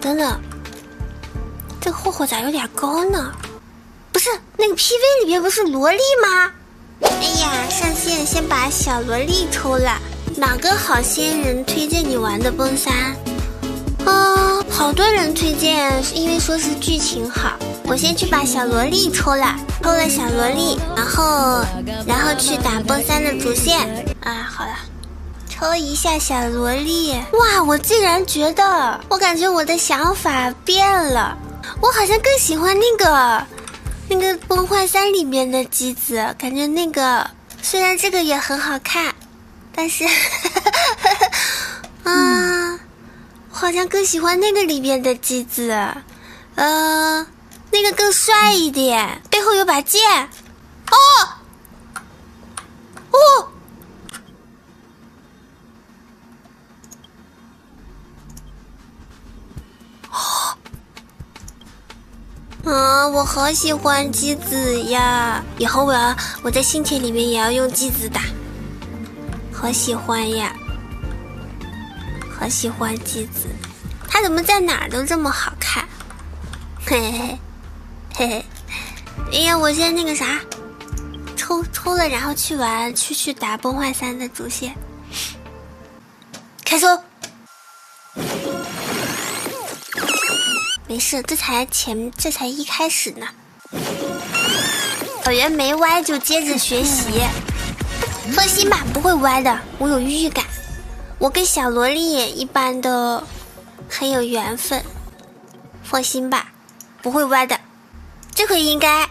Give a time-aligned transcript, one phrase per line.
[0.00, 0.40] 等等，
[1.80, 3.32] 这个霍霍咋有点高呢？
[4.12, 6.52] 不是那个 PV 里面不是萝莉吗？
[7.02, 7.08] 哎
[7.40, 9.98] 呀，上线先把小萝莉抽了。
[10.36, 13.14] 哪个好心人推荐你玩的崩三？
[14.06, 17.58] 啊，好多人推荐，因为说是剧情好。
[17.84, 21.64] 我先去把小萝莉抽了，抽了小萝莉，然后
[22.06, 23.88] 然后去打崩三的主线。
[24.22, 24.74] 啊，好了，
[25.60, 27.12] 抽一下小萝莉。
[27.32, 31.36] 哇，我竟然觉得，我感觉我的想法变了，
[31.82, 33.46] 我好像更喜欢那个
[34.08, 39.14] 那个崩坏三里面的机子，感觉那个虽然这个也很好看。
[39.72, 40.04] 但是，
[42.04, 42.80] 啊，
[43.50, 45.70] 我好像更喜欢那个里面的机子，
[46.54, 47.26] 呃，
[47.70, 50.00] 那个更帅一点，背后有把剑，
[50.90, 50.96] 哦，
[53.10, 53.49] 哦，
[62.64, 65.42] 啊，我好喜欢机子呀！
[65.58, 68.22] 以后我要我在星铁里面也要用机子打。
[69.52, 70.54] 好喜欢呀，
[72.38, 73.48] 好喜欢机子，
[74.08, 75.88] 他怎么在哪儿都这么好看？
[76.86, 77.38] 嘿嘿
[78.14, 78.44] 嘿嘿，
[79.32, 80.40] 哎呀，我先那个啥，
[81.36, 84.74] 抽抽了，然后去玩，去去打崩坏三的主线，
[86.64, 86.86] 开抽。
[90.90, 93.24] 没事，这才前，这才一开始呢。
[95.24, 97.22] 小圆没歪，就接着学习。
[98.32, 100.44] 放心吧，不会歪的，我有预感。
[101.20, 103.22] 我跟小萝莉一般的
[103.88, 104.84] 很有缘分，
[105.84, 106.50] 放心吧，
[107.00, 107.60] 不会歪的。
[108.34, 109.08] 这回应该，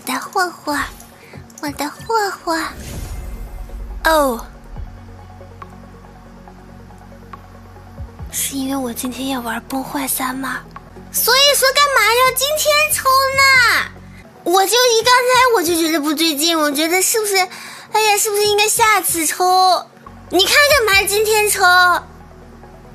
[0.00, 0.74] 我的霍霍，
[1.60, 2.58] 我的霍霍，
[4.04, 4.46] 哦，
[8.32, 10.60] 是因为我今天要玩崩坏三吗？
[11.12, 13.90] 所以说干嘛要今天抽呢？
[14.44, 17.36] 我就一刚才我就觉得不对劲，我觉得是不是？
[17.36, 19.84] 哎呀，是不是应该下次抽？
[20.30, 20.56] 你看
[20.86, 21.62] 干嘛今天抽？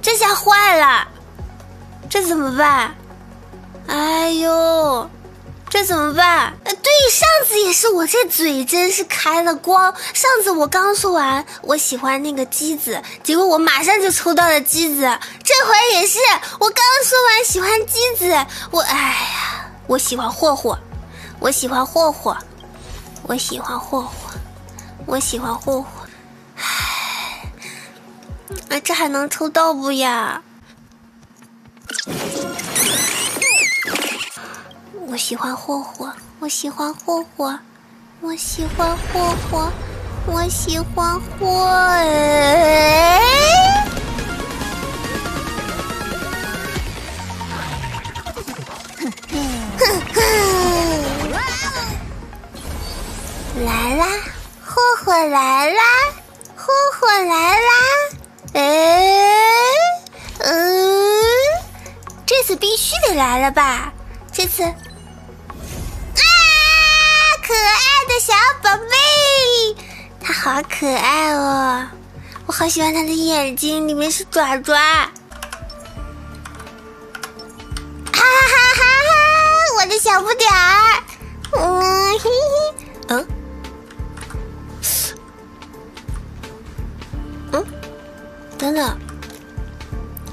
[0.00, 1.06] 这下坏了，
[2.08, 2.94] 这怎么办？
[3.88, 5.10] 哎呦！
[5.68, 6.54] 这怎么办？
[7.04, 9.94] 呃，对，上次也是我这嘴真是开了光。
[10.14, 15.02] 上次我刚说完我喜欢那个机子，结果我马上就抽到了机子。
[15.42, 16.18] 这回也是，
[16.58, 20.78] 我刚说完喜欢机子，我哎呀，我喜欢霍霍，
[21.40, 22.34] 我喜欢霍霍，
[23.24, 24.10] 我喜欢霍霍，
[25.04, 25.88] 我喜欢霍霍。
[28.70, 30.42] 哎，这还能抽到不呀？
[35.06, 36.10] 我喜欢霍霍，
[36.44, 37.58] 我喜欢霍霍，
[38.20, 39.72] 我喜欢霍霍，
[40.26, 41.48] 我喜欢霍。
[53.64, 54.04] 来啦，
[54.66, 55.82] 霍霍来啦，
[56.54, 57.70] 霍霍来啦！
[58.52, 58.60] 哎，
[60.40, 60.52] 嗯，
[62.26, 63.94] 这次必须得来了吧？
[64.30, 64.62] 这次。
[67.46, 68.32] 可爱的小
[68.62, 68.96] 宝贝，
[70.18, 71.86] 它好可爱哦！
[72.46, 74.74] 我好喜欢它的眼睛，里面是爪爪。
[74.74, 75.10] 哈
[78.14, 78.22] 哈
[78.76, 79.12] 哈哈！
[79.76, 81.02] 我的小不点儿，
[81.52, 82.74] 嗯嘿嘿，
[83.08, 83.28] 嗯，
[87.52, 87.66] 嗯，
[88.56, 88.98] 等等，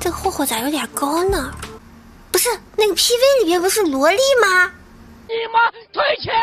[0.00, 1.54] 这个霍霍咋有点高呢？
[2.32, 4.72] 不是那个 PV 里面不是萝莉吗？
[5.28, 6.34] 你妈退钱！